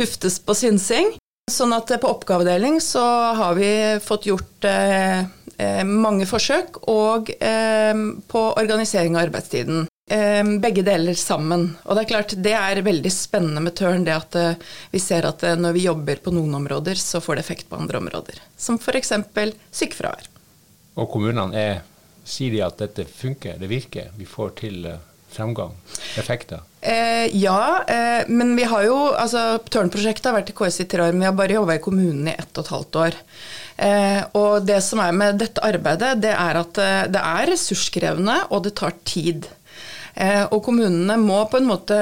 tuftes 0.02 0.42
på 0.42 0.58
synsing. 0.58 1.19
Sånn 1.50 1.74
at 1.74 1.92
på 2.02 2.10
oppgavedeling 2.14 2.80
så 2.84 3.04
har 3.38 3.56
vi 3.58 3.72
fått 4.04 4.28
gjort 4.30 4.66
eh, 4.70 5.26
eh, 5.58 5.84
mange 5.86 6.28
forsøk, 6.30 6.84
og 6.92 7.32
eh, 7.40 8.04
på 8.30 8.44
organisering 8.62 9.18
av 9.18 9.28
arbeidstiden. 9.28 9.88
Eh, 10.10 10.44
begge 10.62 10.82
deler 10.86 11.14
sammen. 11.14 11.68
Og 11.86 11.98
det 11.98 12.06
er 12.06 12.12
klart, 12.14 12.38
det 12.42 12.56
er 12.58 12.82
veldig 12.86 13.12
spennende 13.14 13.62
med 13.62 13.76
Tørn, 13.78 14.06
det 14.08 14.16
at 14.16 14.38
eh, 14.40 14.72
vi 14.94 15.02
ser 15.04 15.28
at 15.30 15.46
eh, 15.46 15.58
når 15.60 15.76
vi 15.78 15.86
jobber 15.86 16.22
på 16.24 16.34
noen 16.34 16.56
områder, 16.62 16.98
så 16.98 17.22
får 17.22 17.38
det 17.38 17.46
effekt 17.46 17.70
på 17.70 17.78
andre 17.78 18.02
områder. 18.02 18.42
Som 18.58 18.80
f.eks. 18.82 19.14
sykefravær. 19.82 20.32
Og 21.00 21.12
kommunene 21.14 21.66
er 21.68 21.80
Sier 22.30 22.52
de 22.54 22.60
at 22.62 22.78
dette 22.78 23.08
funker, 23.10 23.56
det 23.58 23.66
virker, 23.72 24.12
vi 24.14 24.26
får 24.30 24.52
til 24.60 24.84
fremgang, 25.34 25.72
effekter? 26.20 26.62
Eh, 26.82 27.28
ja, 27.36 27.84
eh, 27.88 28.28
men 28.28 28.56
vi 28.56 28.64
har 28.64 28.86
jo 28.88 28.98
altså 29.12 29.60
Tørn-prosjektet 29.68 30.30
har 30.30 30.38
vært 30.38 30.54
i 30.54 30.56
KS 30.56 30.82
i 30.86 30.88
tre 30.88 31.04
år, 31.04 31.12
men 31.12 31.26
vi 31.26 31.28
har 31.28 31.36
bare 31.36 31.58
jobba 31.58 31.76
i 31.76 31.84
kommunen 31.84 32.30
i 32.32 32.38
ett 32.38 32.54
og 32.56 32.64
et 32.64 32.74
halvt 32.76 33.00
år. 33.04 33.18
Eh, 33.80 34.22
og 34.40 34.66
det 34.68 34.80
som 34.84 35.02
er 35.04 35.16
med 35.16 35.40
dette 35.40 35.64
arbeidet, 35.64 36.18
det 36.24 36.32
er 36.36 36.60
at 36.60 36.80
eh, 36.84 37.06
det 37.12 37.24
er 37.24 37.52
ressurskrevende, 37.52 38.38
og 38.50 38.64
det 38.68 38.78
tar 38.80 38.96
tid. 39.08 39.50
Eh, 40.20 40.46
og 40.52 40.64
kommunene 40.66 41.16
må 41.22 41.42
på 41.52 41.60
en 41.60 41.68
måte 41.70 41.98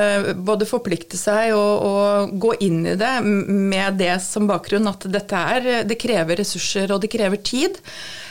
både 0.46 0.66
forplikte 0.70 1.20
seg 1.20 1.54
og, 1.58 1.74
og, 1.86 2.38
gå 2.42 2.54
inn 2.66 2.80
i 2.94 2.96
det 2.98 3.14
med 3.26 4.00
det 4.00 4.16
som 4.26 4.48
bakgrunn 4.50 4.90
at 4.90 5.06
dette 5.12 5.42
er, 5.58 5.68
det 5.90 6.00
krever 6.02 6.40
ressurser 6.42 6.94
og 6.94 7.04
det 7.04 7.12
krever 7.14 7.42
tid. 7.42 7.78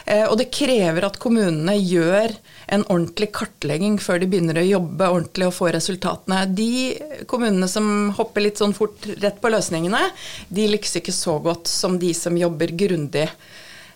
Eh, 0.06 0.22
og 0.30 0.36
det 0.38 0.52
krever 0.54 1.04
at 1.08 1.18
kommunene 1.18 1.74
gjør 1.80 2.30
en 2.70 2.84
ordentlig 2.86 3.30
kartlegging 3.34 3.98
før 4.02 4.20
de 4.22 4.28
begynner 4.30 4.60
å 4.60 4.66
jobbe 4.66 5.10
ordentlig 5.10 5.48
og 5.48 5.56
få 5.56 5.72
resultatene. 5.74 6.44
De 6.54 7.24
kommunene 7.30 7.66
som 7.70 8.12
hopper 8.14 8.46
litt 8.46 8.62
sånn 8.62 8.74
fort 8.76 9.08
rett 9.18 9.40
på 9.42 9.50
løsningene, 9.50 10.04
de 10.48 10.68
lykkes 10.70 11.00
ikke 11.00 11.14
så 11.14 11.38
godt 11.42 11.70
som 11.70 11.98
de 12.02 12.12
som 12.14 12.38
jobber 12.38 12.74
grundig. 12.78 13.26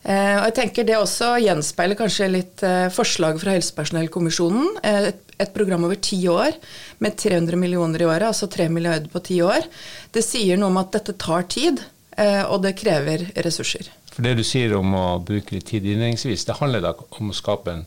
Eh, 0.00 0.36
og 0.40 0.46
jeg 0.48 0.54
tenker 0.56 0.86
Det 0.88 0.96
også 0.96 1.34
gjenspeiler 1.44 1.98
kanskje 1.98 2.30
litt 2.32 2.62
eh, 2.66 2.88
forslaget 2.90 3.44
fra 3.44 3.54
Helsepersonellkommisjonen. 3.58 4.80
Et, 4.90 5.26
program 5.54 5.86
over 5.86 5.96
ti 5.96 6.18
år 6.28 6.52
med 7.00 7.14
300 7.16 7.56
millioner 7.56 8.02
i 8.02 8.08
året, 8.08 8.26
altså 8.28 8.50
3 8.50 8.66
milliarder 8.68 9.08
på 9.08 9.22
ti 9.24 9.38
år. 9.40 9.64
Det 10.12 10.24
sier 10.26 10.58
noe 10.60 10.68
om 10.68 10.82
at 10.82 10.90
dette 10.98 11.14
tar 11.16 11.46
tid, 11.48 11.80
og 12.20 12.58
det 12.60 12.74
krever 12.76 13.24
ressurser. 13.40 13.88
For 14.20 14.26
Det 14.28 14.36
du 14.36 14.44
sier 14.44 14.74
om 14.76 14.90
å 14.92 15.04
bruke 15.24 15.54
litt 15.54 15.70
tid 15.70 15.86
innledningsvis, 15.88 16.42
det 16.44 16.58
handler 16.58 16.82
da 16.84 16.90
om 17.16 17.30
å 17.32 17.36
skape 17.38 17.72
en 17.72 17.86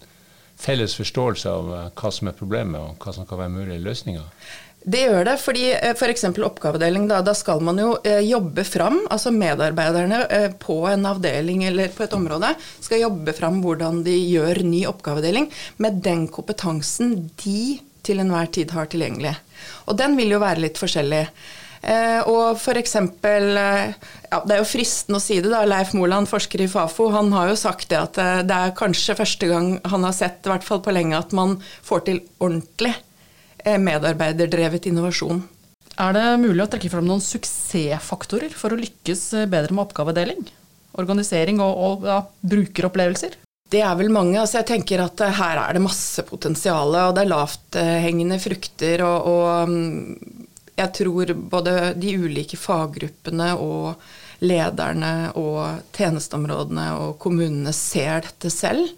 felles 0.58 0.96
forståelse 0.98 1.52
av 1.52 1.68
hva 1.94 2.10
som 2.10 2.32
er 2.32 2.34
problemet, 2.34 2.82
og 2.82 3.06
hva 3.06 3.14
som 3.14 3.28
kan 3.30 3.38
være 3.38 3.54
mulige 3.54 3.84
løsninger? 3.86 4.24
Det 4.82 5.04
gjør 5.04 5.28
det, 5.30 5.38
fordi 5.44 5.68
f.eks. 5.92 6.26
For 6.26 6.48
oppgavedeling, 6.48 7.06
da, 7.12 7.22
da, 7.22 7.38
skal 7.38 7.62
man 7.62 7.78
jo 7.78 7.92
eh, 8.02 8.24
jobbe 8.26 8.66
fram, 8.66 9.04
altså 9.14 9.30
medarbeiderne 9.30 10.24
eh, 10.26 10.50
på 10.58 10.80
en 10.90 11.06
avdeling 11.12 11.68
eller 11.70 11.94
på 11.94 12.08
et 12.08 12.18
område 12.18 12.56
skal 12.74 13.06
jobbe 13.06 13.38
fram 13.38 13.62
hvordan 13.62 14.02
de 14.10 14.18
gjør 14.18 14.66
ny 14.66 14.88
oppgavedeling 14.90 15.52
med 15.86 16.02
den 16.02 16.26
kompetansen 16.34 17.28
de 17.46 17.78
til 18.02 18.26
enhver 18.26 18.50
tid 18.58 18.74
har 18.74 18.90
tilgjengelig. 18.90 19.38
Og 19.86 20.02
den 20.02 20.18
vil 20.18 20.34
jo 20.34 20.42
være 20.42 20.66
litt 20.66 20.82
forskjellig. 20.82 21.28
Eh, 21.84 22.22
og 22.32 22.62
eksempel, 22.80 23.58
eh, 23.58 23.94
ja, 24.32 24.40
Det 24.46 24.56
er 24.56 24.62
jo 24.62 24.68
fristende 24.70 25.20
å 25.20 25.24
si 25.24 25.42
det, 25.42 25.52
da. 25.52 25.66
Leif 25.66 25.94
Moland, 25.94 26.30
forsker 26.30 26.62
i 26.64 26.68
Fafo, 26.68 27.10
han 27.12 27.32
har 27.34 27.50
jo 27.50 27.60
sagt 27.60 27.90
det 27.90 28.00
at 28.00 28.18
eh, 28.18 28.44
det 28.48 28.56
er 28.56 28.78
kanskje 28.78 29.18
første 29.20 29.48
gang 29.48 29.80
han 29.84 30.04
har 30.04 30.14
sett, 30.14 30.40
i 30.46 30.50
hvert 30.50 30.64
fall 30.64 30.80
på 30.80 30.94
lenge, 30.96 31.18
at 31.18 31.34
man 31.34 31.58
får 31.84 32.06
til 32.08 32.22
ordentlig 32.40 32.96
medarbeiderdrevet 33.64 34.90
innovasjon. 34.90 35.38
Er 36.04 36.12
det 36.12 36.24
mulig 36.42 36.66
å 36.66 36.68
trekke 36.68 36.90
fram 36.92 37.06
noen 37.08 37.22
suksessfaktorer 37.24 38.52
for 38.52 38.74
å 38.74 38.80
lykkes 38.80 39.48
bedre 39.48 39.72
med 39.72 39.86
oppgavedeling? 39.86 40.42
Organisering 41.00 41.62
og, 41.64 41.72
og 41.72 42.08
ja, 42.10 42.18
brukeropplevelser? 42.44 43.38
Det 43.72 43.80
er 43.80 43.96
vel 43.96 44.12
mange. 44.12 44.36
altså 44.36 44.60
jeg 44.60 44.68
tenker 44.68 45.02
at 45.06 45.24
Her 45.38 45.62
er 45.64 45.78
det 45.78 45.84
masse 45.86 46.26
potensial, 46.28 46.92
og 46.92 47.16
det 47.16 47.24
er 47.24 47.32
lavthengende 47.32 48.40
frukter. 48.44 49.06
Og, 49.08 49.32
og, 49.32 49.72
mm, 49.72 50.43
jeg 50.80 50.94
tror 50.98 51.34
både 51.38 51.94
de 52.00 52.16
ulike 52.18 52.58
faggruppene 52.58 53.52
og 53.62 53.94
lederne 54.44 55.32
og 55.40 55.94
tjenesteområdene 55.96 56.88
og 57.00 57.20
kommunene 57.22 57.74
ser 57.76 58.26
dette 58.26 58.52
selv. 58.54 58.90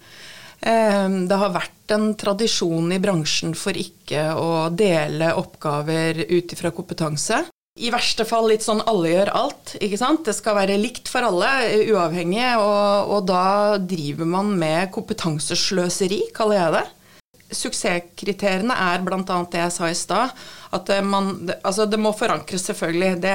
Det 0.66 1.38
har 1.38 1.52
vært 1.54 1.94
en 1.94 2.14
tradisjon 2.18 2.88
i 2.96 3.02
bransjen 3.04 3.52
for 3.60 3.78
ikke 3.78 4.32
å 4.40 4.70
dele 4.74 5.36
oppgaver 5.38 6.24
ut 6.32 6.56
ifra 6.56 6.72
kompetanse. 6.74 7.44
I 7.76 7.92
verste 7.92 8.24
fall 8.24 8.48
litt 8.50 8.64
sånn 8.64 8.82
alle 8.88 9.12
gjør 9.12 9.34
alt. 9.36 9.76
ikke 9.84 10.00
sant? 10.00 10.24
Det 10.26 10.34
skal 10.34 10.56
være 10.58 10.80
likt 10.80 11.12
for 11.12 11.28
alle, 11.28 11.50
uavhengig. 11.92 12.54
Og, 12.64 13.12
og 13.12 13.28
da 13.28 13.76
driver 13.84 14.32
man 14.32 14.54
med 14.58 14.94
kompetansesløseri, 14.96 16.24
kaller 16.34 16.62
jeg 16.62 16.78
det 16.80 16.86
suksesskriteriene 17.54 18.74
er 18.74 19.04
bl.a. 19.06 19.22
det 19.52 19.60
jeg 19.60 19.74
sa 19.74 19.90
i 19.90 19.98
stad. 19.98 20.32
At 20.76 20.90
man, 21.06 21.30
altså 21.64 21.86
det 21.88 22.00
må 22.02 22.12
forankres, 22.18 22.66
selvfølgelig. 22.68 23.12
Det, 23.24 23.34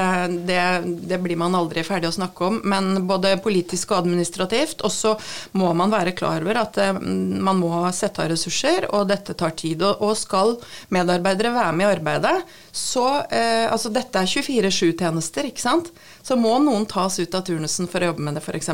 det, 0.49 0.63
det, 1.09 1.19
blir 1.23 1.39
man 1.41 1.55
aldri 1.57 1.85
ferdig 1.87 2.11
å 2.11 2.17
snakke 2.19 2.49
om. 2.49 2.59
Men 2.69 3.07
både 3.09 3.37
politisk 3.45 3.95
og 3.95 4.03
administrativt. 4.03 4.83
Og 4.87 4.93
så 4.93 5.15
må 5.57 5.71
man 5.77 5.95
være 5.95 6.15
klar 6.19 6.43
over 6.43 6.61
at 6.65 6.81
eh, 6.83 6.99
man 7.01 7.63
må 7.63 7.73
sette 7.97 8.25
av 8.25 8.33
ressurser, 8.33 8.89
og 8.91 9.09
dette 9.13 9.37
tar 9.39 9.55
tid. 9.59 9.87
Og 9.87 10.17
skal 10.19 10.57
medarbeidere 10.93 11.55
være 11.55 11.77
med 11.79 11.87
i 11.87 11.93
arbeidet, 11.95 12.37
så 12.73 13.07
eh, 13.29 13.67
Altså 13.71 13.91
dette 13.93 14.19
er 14.19 14.29
24-7-tjenester, 14.29 15.47
ikke 15.49 15.63
sant. 15.63 15.91
Så 16.27 16.37
må 16.37 16.57
noen 16.63 16.89
tas 16.91 17.21
ut 17.21 17.35
av 17.37 17.47
turnusen 17.47 17.89
for 17.91 18.03
å 18.03 18.11
jobbe 18.11 18.27
med 18.27 18.37
det, 18.37 18.45
f.eks. 18.45 18.73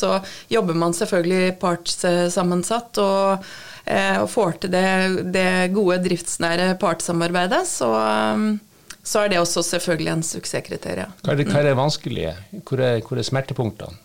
Så 0.00 0.18
jobber 0.50 0.74
man 0.74 0.94
selvfølgelig 0.96 1.58
partssammensatt. 1.62 2.98
og 2.98 3.46
Eh, 3.84 4.16
og 4.22 4.30
får 4.32 4.60
til 4.62 4.72
det, 4.72 4.86
det 5.34 5.48
gode 5.74 5.98
driftsnære 6.06 6.70
partssamarbeidet, 6.80 7.66
så, 7.68 7.90
så, 9.02 9.20
er 9.20 9.34
det 9.34 9.42
også 9.42 9.64
selvfølgelig 9.74 10.12
en 10.14 10.24
suksesskriterium. 10.24 11.12
Hva 11.20 11.36
det, 11.36 11.46
hva 11.50 11.60
er 11.60 11.68
det 11.68 11.76
vanskelige? 11.76 12.32
Hvor 12.62 12.80
er, 12.80 13.02
hvor 13.04 13.20
er 13.20 13.28
smertepunktene? 13.28 14.00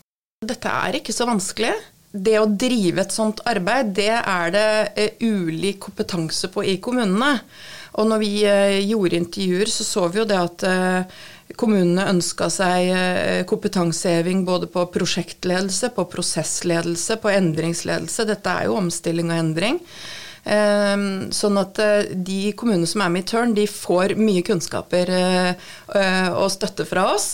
Dette 0.49 0.71
er 0.71 0.99
ikke 0.99 1.15
så 1.15 1.27
vanskelig. 1.27 1.71
Det 2.11 2.35
å 2.41 2.47
drive 2.49 3.03
et 3.03 3.13
sånt 3.13 3.39
arbeid, 3.47 3.93
det 3.95 4.11
er 4.17 4.53
det 4.55 4.69
uh, 4.97 5.27
ulik 5.47 5.79
kompetanse 5.87 6.49
på 6.51 6.63
i 6.65 6.79
kommunene. 6.83 7.35
Og 8.01 8.07
når 8.09 8.23
vi 8.23 8.31
uh, 8.47 8.79
gjorde 8.81 9.19
intervjuer, 9.19 9.71
så 9.71 9.87
så 9.87 10.07
vi 10.11 10.23
jo 10.23 10.27
det 10.27 10.39
at 10.39 10.65
Kommunene 11.57 12.05
ønska 12.11 12.49
seg 12.53 12.91
eh, 12.93 13.41
kompetanseheving 13.49 14.43
både 14.45 14.69
på 14.69 14.85
prosjektledelse, 14.93 15.89
på 15.95 16.05
prosessledelse, 16.11 17.17
på 17.21 17.31
endringsledelse. 17.33 18.27
Dette 18.29 18.53
er 18.53 18.67
jo 18.69 18.77
omstilling 18.77 19.31
og 19.31 19.39
endring. 19.39 19.79
Ehm, 20.49 21.31
sånn 21.35 21.57
at 21.59 21.79
eh, 21.81 22.11
de 22.13 22.53
kommunene 22.57 22.87
som 22.87 23.01
er 23.03 23.11
med 23.11 23.25
i 23.25 23.29
Tørn, 23.31 23.55
de 23.57 23.65
får 23.69 24.13
mye 24.19 24.43
kunnskaper 24.45 25.11
eh, 25.15 26.29
og 26.29 26.47
støtte 26.53 26.85
fra 26.87 27.09
oss 27.15 27.29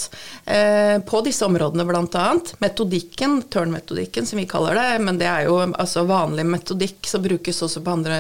på 0.45 1.19
disse 1.25 1.45
områdene 1.45 1.84
bl.a. 1.89 2.25
Metodikken, 2.62 3.39
Tørn-metodikken 3.51 4.27
som 4.29 4.39
vi 4.39 4.45
kaller 4.50 4.77
det, 4.77 5.00
men 5.03 5.17
det 5.19 5.27
er 5.27 5.48
jo 5.50 5.57
altså 5.65 6.05
vanlig 6.07 6.45
metodikk 6.48 7.10
som 7.10 7.24
brukes 7.25 7.63
også 7.65 7.81
på 7.84 7.95
andre, 7.98 8.19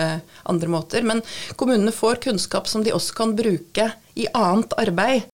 andre 0.49 0.71
måter. 0.73 1.05
Men 1.07 1.21
kommunene 1.55 1.93
får 1.95 2.23
kunnskap 2.25 2.67
som 2.67 2.83
de 2.83 2.93
også 2.95 3.15
kan 3.21 3.35
bruke 3.37 3.91
i 4.19 4.27
annet 4.33 4.75
arbeid. 4.81 5.29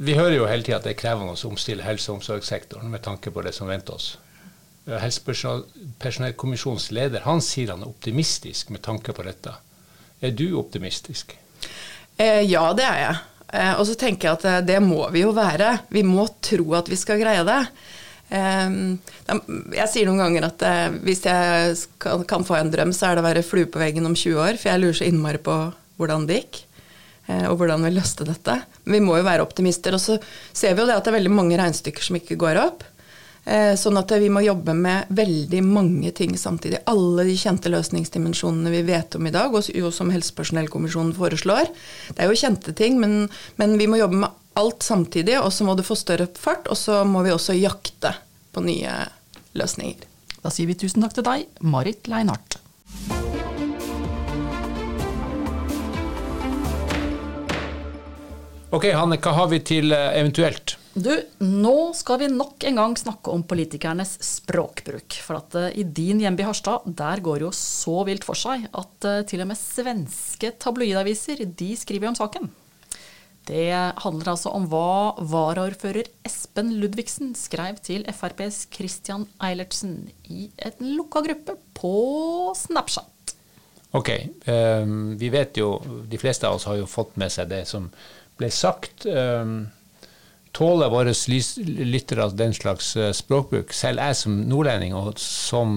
Vi 0.00 0.14
hører 0.16 0.38
jo 0.38 0.46
hele 0.48 0.64
tida 0.64 0.78
at 0.78 0.86
det 0.86 0.94
er 0.94 1.02
krevende 1.02 1.34
å 1.34 1.48
omstille 1.50 1.84
helse- 1.84 2.08
og 2.08 2.20
omsorgssektoren 2.20 2.88
med 2.88 3.02
tanke 3.04 3.28
på 3.34 3.42
det 3.44 3.52
som 3.52 3.68
venter 3.68 3.98
oss. 3.98 4.14
Helsepersonellkommisjonens 4.88 6.86
leder 6.96 7.26
han 7.26 7.42
sier 7.44 7.74
han 7.74 7.84
er 7.84 7.90
optimistisk 7.90 8.70
med 8.72 8.80
tanke 8.86 9.12
på 9.12 9.26
dette. 9.26 9.52
Er 10.24 10.32
du 10.32 10.56
optimistisk? 10.56 11.36
Eh, 12.16 12.40
ja, 12.48 12.72
det 12.76 12.86
er 12.86 12.98
jeg. 13.02 13.18
Eh, 13.52 13.74
og 13.76 13.84
så 13.90 13.98
tenker 14.00 14.30
jeg 14.30 14.38
at 14.38 14.46
eh, 14.48 14.66
det 14.72 14.78
må 14.80 15.04
vi 15.12 15.26
jo 15.26 15.34
være. 15.36 15.74
Vi 15.92 16.00
må 16.06 16.24
tro 16.40 16.72
at 16.80 16.88
vi 16.88 16.96
skal 16.96 17.20
greie 17.20 17.44
det. 17.44 17.60
Eh, 18.32 18.68
jeg 19.76 19.88
sier 19.92 20.08
noen 20.08 20.24
ganger 20.24 20.48
at 20.48 20.64
eh, 20.64 20.96
hvis 21.04 21.26
jeg 21.28 21.76
kan, 22.00 22.24
kan 22.24 22.48
få 22.48 22.56
en 22.56 22.72
drøm, 22.72 22.96
så 22.96 23.10
er 23.10 23.20
det 23.20 23.26
å 23.26 23.28
være 23.28 23.44
flue 23.44 23.68
på 23.68 23.84
veggen 23.84 24.08
om 24.08 24.16
20 24.16 24.40
år. 24.48 24.56
For 24.56 24.72
jeg 24.72 24.80
lurer 24.80 24.96
så 24.96 25.12
innmari 25.12 25.44
på 25.44 25.60
hvordan 26.00 26.24
det 26.24 26.40
gikk. 26.40 26.64
Eh, 27.30 27.46
og 27.50 27.60
hvordan 27.60 27.84
vi 27.86 27.94
løste 27.94 28.26
dette. 28.26 28.56
Men 28.84 28.98
vi 28.98 29.04
må 29.06 29.18
jo 29.18 29.26
være 29.26 29.44
optimister. 29.44 29.94
Og 29.96 30.02
så 30.02 30.18
ser 30.52 30.74
vi 30.74 30.82
jo 30.82 30.88
det 30.88 30.96
at 30.96 31.06
det 31.06 31.12
er 31.12 31.20
veldig 31.20 31.36
mange 31.36 31.58
regnestykker 31.60 32.06
som 32.06 32.18
ikke 32.18 32.38
går 32.40 32.60
opp. 32.62 32.84
Eh, 33.44 33.72
sånn 33.80 33.96
at 33.96 34.12
vi 34.20 34.28
må 34.32 34.42
jobbe 34.44 34.74
med 34.76 35.12
veldig 35.16 35.62
mange 35.64 36.12
ting 36.16 36.36
samtidig. 36.38 36.82
Alle 36.90 37.24
de 37.28 37.36
kjente 37.40 37.72
løsningsdimensjonene 37.72 38.72
vi 38.74 38.82
vet 38.90 39.16
om 39.16 39.26
i 39.26 39.34
dag, 39.34 39.54
og 39.54 39.94
som 39.94 40.12
Helsepersonellkommisjonen 40.12 41.14
foreslår. 41.16 41.70
Det 42.12 42.20
er 42.24 42.30
jo 42.30 42.40
kjente 42.42 42.76
ting, 42.76 43.00
men, 43.00 43.24
men 43.60 43.78
vi 43.80 43.88
må 43.90 44.00
jobbe 44.00 44.24
med 44.26 44.38
alt 44.60 44.84
samtidig. 44.84 45.38
Og 45.40 45.52
så 45.54 45.66
må 45.66 45.76
det 45.78 45.88
få 45.88 45.98
større 45.98 46.28
fart, 46.38 46.68
og 46.68 46.78
så 46.78 47.02
må 47.08 47.24
vi 47.26 47.34
også 47.34 47.56
jakte 47.58 48.14
på 48.50 48.64
nye 48.66 48.96
løsninger. 49.58 50.08
Da 50.40 50.48
sier 50.52 50.70
vi 50.70 50.78
tusen 50.78 51.04
takk 51.04 51.18
til 51.18 51.26
deg, 51.26 51.48
Marit 51.60 52.08
Leinart. 52.08 52.60
Ok, 58.70 58.84
Hanne, 58.94 59.16
hva 59.18 59.32
har 59.34 59.48
vi 59.50 59.58
til 59.66 59.90
eh, 59.90 60.12
eventuelt? 60.20 60.76
Du, 60.94 61.10
nå 61.42 61.90
skal 61.98 62.20
vi 62.22 62.28
nok 62.30 62.62
en 62.68 62.76
gang 62.78 62.92
snakke 62.98 63.32
om 63.34 63.42
politikernes 63.50 64.12
språkbruk. 64.22 65.16
For 65.26 65.40
at 65.40 65.56
uh, 65.58 65.66
i 65.74 65.82
din 65.82 66.20
hjemby 66.22 66.44
Harstad, 66.46 66.86
der 66.86 67.22
går 67.24 67.40
det 67.40 67.48
jo 67.48 67.50
så 67.56 67.96
vilt 68.06 68.26
for 68.26 68.38
seg 68.38 68.68
at 68.70 69.08
uh, 69.08 69.22
til 69.26 69.42
og 69.42 69.50
med 69.50 69.58
svenske 69.58 70.52
tabloidaviser 70.62 71.42
de 71.58 71.70
skriver 71.78 72.12
om 72.12 72.18
saken. 72.18 72.46
Det 73.50 73.72
handler 74.04 74.30
altså 74.36 74.52
om 74.54 74.68
hva 74.70 75.18
varaordfører 75.18 76.06
Espen 76.26 76.70
Ludvigsen 76.78 77.32
skrev 77.34 77.80
til 77.82 78.04
FrPs 78.12 78.68
Christian 78.70 79.26
Eilertsen 79.42 80.04
i 80.30 80.46
en 80.62 80.92
lukka 80.94 81.24
gruppe 81.26 81.58
på 81.74 81.94
Snapchat. 82.54 83.34
Ok, 83.98 84.12
um, 84.46 85.16
vi 85.18 85.32
vet 85.34 85.58
jo, 85.58 85.72
de 86.06 86.18
fleste 86.22 86.46
av 86.46 86.60
oss 86.60 86.68
har 86.70 86.78
jo 86.78 86.86
fått 86.86 87.16
med 87.18 87.32
seg 87.34 87.50
det 87.50 87.64
som 87.66 87.88
ble 88.40 88.50
sagt. 88.54 89.06
Um, 89.06 89.68
tåler 90.56 90.90
våre 90.90 91.14
lyttere 91.14 92.28
den 92.34 92.54
slags 92.56 92.94
uh, 92.98 93.10
språkbruk? 93.16 93.74
Selv 93.76 94.02
jeg 94.02 94.18
som 94.18 94.40
nordlending, 94.50 94.96
og 94.96 95.20
som 95.22 95.76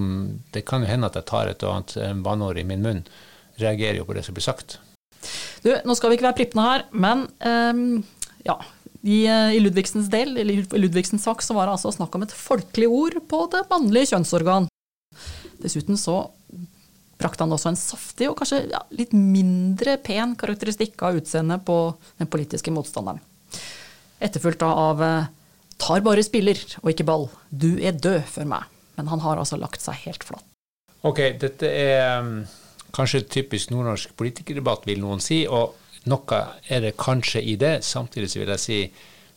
det 0.55 0.65
kan 0.69 0.85
jo 0.85 0.91
hende 0.91 1.11
at 1.11 1.19
jeg 1.19 1.29
tar 1.29 1.51
et 1.51 1.65
og 1.67 1.77
annet 1.77 2.23
banneord 2.25 2.59
i 2.61 2.67
min 2.67 2.85
munn, 2.85 3.03
reagerer 3.61 4.01
jo 4.01 4.07
på 4.07 4.15
det 4.17 4.25
som 4.25 4.37
blir 4.37 4.45
sagt. 4.45 4.79
Du, 5.63 5.71
nå 5.71 5.95
skal 5.95 6.11
vi 6.11 6.17
ikke 6.17 6.27
være 6.31 6.39
prippende 6.41 6.69
her, 6.69 6.87
men 6.91 7.27
um, 7.45 8.01
ja. 8.47 8.57
I, 9.03 9.25
I, 9.27 9.59
Ludvigsens 9.59 10.07
del, 10.07 10.37
i 10.39 10.61
Ludvigsens 10.79 11.25
sak, 11.27 11.41
så 11.43 11.51
var 11.57 11.67
det 11.67 11.73
altså 11.75 11.91
snakk 11.91 12.13
om 12.15 12.23
et 12.23 12.31
folkelig 12.31 12.87
ord 12.87 13.17
på 13.27 13.41
det 13.51 13.65
mannlige 13.67 14.13
kjønnsorgan. 14.13 14.69
Dessuten 15.59 15.99
så 15.99 16.21
brakte 17.23 17.45
han 17.45 17.55
også 17.55 17.71
en 17.71 17.79
saftig 17.79 18.27
og 18.29 18.35
kanskje 18.41 18.65
ja, 18.73 18.81
litt 18.95 19.13
mindre 19.15 19.95
pen 20.03 20.35
karakteristikk 20.39 20.99
av 21.07 21.21
utseendet 21.21 21.63
på 21.67 21.77
den 22.19 22.29
politiske 22.31 22.73
motstanderen. 22.75 23.21
Etterfulgt 24.23 24.63
av 24.67 25.03
eh, 25.03 25.31
'tar 25.79 26.03
bare 26.05 26.23
spiller 26.23 26.59
og 26.81 26.91
ikke 26.91 27.07
ball', 27.07 27.29
'du 27.49 27.79
er 27.79 27.95
død 27.95 28.23
for 28.27 28.47
meg'. 28.47 28.67
Men 28.95 29.07
han 29.09 29.23
har 29.23 29.39
altså 29.41 29.57
lagt 29.57 29.81
seg 29.81 29.95
helt 30.05 30.23
flatt. 30.23 30.45
Ok, 31.03 31.19
dette 31.41 31.67
er 31.67 32.21
um, 32.21 32.43
kanskje 32.95 33.25
typisk 33.27 33.71
nordnorsk 33.73 34.13
politikerdebatt, 34.15 34.85
vil 34.87 35.01
noen 35.01 35.19
si. 35.19 35.41
Og 35.49 35.73
noe 36.07 36.39
er 36.69 36.85
det 36.85 36.93
kanskje 37.01 37.41
i 37.41 37.57
det. 37.59 37.81
Samtidig 37.83 38.29
så 38.31 38.43
vil 38.43 38.53
jeg 38.53 38.63
si 38.63 38.79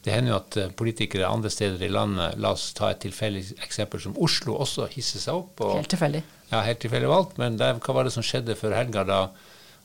det 0.07 0.14
hender 0.14 0.31
jo 0.31 0.38
at 0.38 0.57
eh, 0.61 0.69
politikere 0.71 1.26
andre 1.26 1.50
steder 1.50 1.81
i 1.83 1.90
landet, 1.90 2.37
la 2.38 2.52
oss 2.55 2.69
ta 2.78 2.93
et 2.93 3.00
tilfeldig 3.02 3.57
eksempel 3.64 3.99
som 4.05 4.14
Oslo, 4.23 4.55
også 4.62 4.87
hisser 4.93 5.19
seg 5.19 5.40
opp. 5.40 5.64
Og, 5.66 5.73
helt 5.81 5.90
tilfeldig. 5.90 6.21
Ja, 6.53 6.62
helt 6.62 6.81
tilfeldig 6.85 7.11
valgt. 7.11 7.37
Men 7.43 7.59
der, 7.61 7.79
hva 7.83 7.97
var 7.97 8.07
det 8.07 8.15
som 8.15 8.25
skjedde 8.26 8.59
før 8.59 8.76
helga, 8.79 9.05
da 9.09 9.21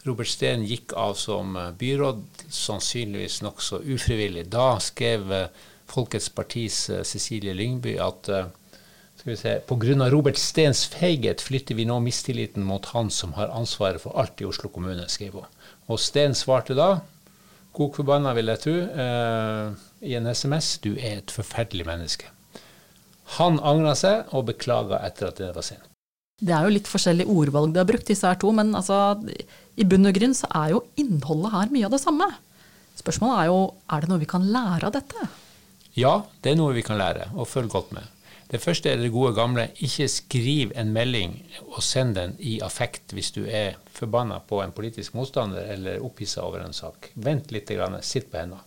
Robert 0.06 0.30
Steen 0.30 0.64
gikk 0.66 0.96
av 0.98 1.16
som 1.20 1.58
eh, 1.58 1.74
byråd, 1.78 2.24
sannsynligvis 2.50 3.42
nokså 3.46 3.82
ufrivillig? 3.86 4.48
Da 4.54 4.76
skrev 4.82 5.32
eh, 5.36 5.70
Folkets 5.92 6.30
Partis 6.32 6.86
Cecilie 7.04 7.52
Lyngby 7.58 7.98
at 8.00 8.30
skal 9.22 9.32
vi 9.32 9.38
se, 9.38 9.60
Pga. 9.68 10.10
Robert 10.10 10.38
Steens 10.38 10.88
feighet 10.90 11.42
flytter 11.46 11.78
vi 11.78 11.84
nå 11.86 12.00
mistilliten 12.02 12.64
mot 12.66 12.88
han 12.96 13.12
som 13.14 13.36
har 13.38 13.54
ansvaret 13.54 14.02
for 14.02 14.18
alt 14.18 14.42
i 14.42 14.48
Oslo 14.50 14.72
kommune, 14.74 15.06
skrev 15.14 15.36
hun. 15.38 15.60
Og 15.94 16.02
Steen 16.02 16.34
svarte 16.34 16.74
da, 16.74 17.04
kok 17.78 18.00
forbanna 18.00 18.34
vil 18.34 18.50
jeg 18.50 18.64
tro, 18.64 18.74
eh, 19.04 19.86
i 20.10 20.16
en 20.18 20.32
SMS, 20.34 20.72
du 20.82 20.96
er 20.96 21.20
et 21.20 21.36
forferdelig 21.36 21.86
menneske. 21.86 22.34
Han 23.38 23.62
angra 23.62 23.94
seg 23.94 24.34
og 24.34 24.50
beklaga 24.50 25.04
etter 25.06 25.30
at 25.30 25.38
det 25.44 25.54
var 25.54 25.70
sent. 25.70 25.91
Det 26.42 26.54
er 26.58 26.66
jo 26.66 26.74
litt 26.74 26.90
forskjellig 26.90 27.28
ordvalg 27.30 27.76
de 27.76 27.82
har 27.84 27.90
brukt, 27.90 28.08
disse 28.10 28.26
her 28.26 28.40
to, 28.42 28.50
men 28.58 28.74
altså, 28.78 29.14
i 29.78 29.86
bunn 29.86 30.10
og 30.10 30.16
grunn 30.18 30.34
så 30.38 30.50
er 30.58 30.74
jo 30.74 30.86
innholdet 31.00 31.54
her 31.54 31.74
mye 31.74 31.86
av 31.86 31.94
det 31.94 32.02
samme. 32.02 32.28
Spørsmålet 32.98 33.44
er 33.44 33.52
jo 33.52 33.60
er 33.94 34.02
det 34.02 34.10
noe 34.10 34.22
vi 34.22 34.30
kan 34.30 34.48
lære 34.54 34.90
av 34.90 34.96
dette? 34.98 35.28
Ja, 35.98 36.16
det 36.42 36.54
er 36.54 36.58
noe 36.58 36.74
vi 36.74 36.84
kan 36.86 37.00
lære, 37.00 37.30
og 37.36 37.50
følg 37.52 37.70
godt 37.72 37.94
med. 37.96 38.10
Det 38.52 38.60
første 38.60 38.90
er 38.92 39.00
det 39.00 39.14
gode 39.14 39.32
gamle 39.38 39.70
ikke 39.80 40.10
skriv 40.12 40.74
en 40.76 40.90
melding 40.92 41.38
og 41.70 41.80
send 41.88 42.18
den 42.18 42.34
i 42.44 42.58
affekt 42.66 43.14
hvis 43.16 43.32
du 43.32 43.46
er 43.46 43.78
forbanna 43.96 44.42
på 44.44 44.60
en 44.60 44.74
politisk 44.76 45.16
motstander 45.16 45.70
eller 45.72 46.04
opphissa 46.04 46.44
over 46.44 46.66
en 46.66 46.76
sak. 46.76 47.14
Vent 47.16 47.54
litt, 47.56 47.72
sitt 48.04 48.28
på 48.32 48.42
hendene. 48.42 48.60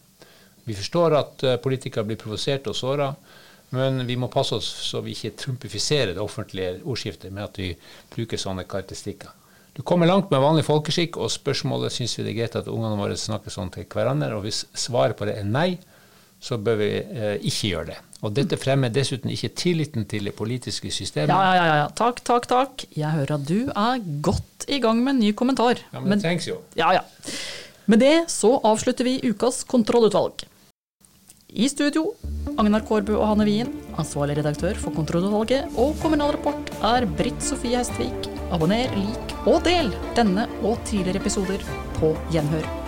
Vi 0.64 0.72
forstår 0.78 1.16
at 1.18 1.44
eh, 1.44 1.58
politikere 1.60 2.06
blir 2.08 2.16
provosert 2.16 2.70
og 2.70 2.76
såra, 2.78 3.10
men 3.74 4.04
vi 4.08 4.16
må 4.20 4.30
passe 4.32 4.56
oss 4.56 4.68
så 4.88 5.02
vi 5.04 5.14
ikke 5.16 5.34
trumpifiserer 5.44 6.14
det 6.14 6.22
offentlige 6.22 6.78
ordskiftet 6.82 7.32
med 7.34 7.48
at 7.48 7.58
vi 7.60 7.72
bruker 8.14 8.40
sånne 8.40 8.66
karakteristikker. 8.68 9.32
Du 9.74 9.82
kommer 9.82 10.06
langt 10.06 10.30
med 10.30 10.42
vanlig 10.42 10.62
folkeskikk, 10.68 11.18
og 11.18 11.32
spørsmålet 11.34 11.92
syns 11.92 12.14
vi 12.14 12.22
det 12.22 12.30
er 12.30 12.38
greit 12.38 12.58
at 12.60 12.70
ungene 12.70 12.94
våre 12.98 13.16
snakker 13.18 13.50
sånn 13.50 13.72
til 13.74 13.88
hverandre. 13.90 14.30
Og 14.36 14.46
hvis 14.46 14.62
svaret 14.78 15.18
på 15.18 15.26
det 15.26 15.34
er 15.40 15.48
nei, 15.48 15.72
så 16.44 16.60
bør 16.62 16.78
vi 16.78 16.90
eh, 17.00 17.34
ikke 17.42 17.70
gjøre 17.72 17.88
det. 17.88 17.96
Og 18.24 18.32
dette 18.36 18.56
fremmer 18.60 18.92
dessuten 18.94 19.32
ikke 19.32 19.50
tilliten 19.58 20.06
til 20.08 20.30
det 20.30 20.34
politiske 20.38 20.92
systemet. 20.94 21.32
Ja, 21.34 21.56
ja, 21.56 21.64
ja, 21.66 21.76
ja. 21.82 21.88
Takk, 21.96 22.22
takk, 22.24 22.46
takk. 22.48 22.86
Jeg 22.94 23.10
hører 23.16 23.34
at 23.36 23.48
du 23.48 23.58
er 23.68 24.06
godt 24.24 24.68
i 24.70 24.78
gang 24.84 25.02
med 25.02 25.16
en 25.16 25.22
ny 25.24 25.34
kommentar. 25.36 25.82
Ja, 25.90 25.98
Men, 25.98 26.12
men 26.12 26.20
det 26.20 26.28
trengs 26.28 26.48
jo. 26.48 26.60
Ja, 26.78 26.92
ja. 26.94 27.02
Med 27.90 28.00
det 28.00 28.14
så 28.32 28.54
avslutter 28.64 29.08
vi 29.08 29.18
ukas 29.26 29.64
kontrollutvalg. 29.68 30.46
I 31.54 31.68
studio 31.68 32.12
Agnar 32.60 32.84
Kårbu 32.86 33.16
og 33.16 33.26
Hanne 33.32 33.46
Wien. 33.48 33.72
Ansvarlig 33.98 34.36
redaktør 34.38 34.78
for 34.78 34.94
Kontrollutvalget 34.94 35.74
og 35.80 35.96
Kommunal 36.02 36.36
Rapport 36.36 36.70
er 36.86 37.06
Britt 37.18 37.42
Sofie 37.42 37.80
Hestvik. 37.80 38.30
Abonner, 38.54 38.94
lik 38.94 39.36
og 39.50 39.64
del 39.66 39.90
denne 40.14 40.46
og 40.62 40.78
tidligere 40.86 41.22
episoder 41.24 41.66
på 41.98 42.14
Gjenhør. 42.30 42.83